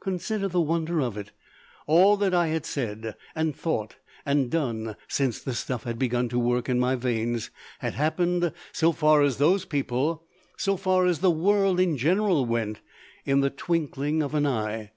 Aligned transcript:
Consider 0.00 0.48
the 0.48 0.60
wonder 0.60 0.98
of 1.00 1.16
it! 1.16 1.30
All 1.86 2.16
that 2.16 2.34
I 2.34 2.48
had 2.48 2.66
said, 2.66 3.14
and 3.36 3.54
thought, 3.54 3.94
and 4.26 4.50
done 4.50 4.96
since 5.06 5.40
the 5.40 5.54
stuff 5.54 5.84
had 5.84 6.00
begun 6.00 6.28
to 6.30 6.38
work 6.40 6.68
in 6.68 6.80
my 6.80 6.96
veins 6.96 7.50
had 7.78 7.94
happened, 7.94 8.52
so 8.72 8.90
far 8.90 9.22
as 9.22 9.36
those 9.36 9.64
people, 9.64 10.24
so 10.56 10.76
far 10.76 11.06
as 11.06 11.20
the 11.20 11.30
world 11.30 11.78
in 11.78 11.96
general 11.96 12.44
went, 12.44 12.80
in 13.24 13.38
the 13.38 13.50
twinkling 13.50 14.20
of 14.20 14.34
an 14.34 14.48
eye. 14.48 14.90